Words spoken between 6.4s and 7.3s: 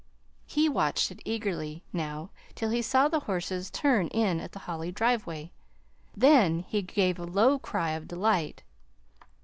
he gave a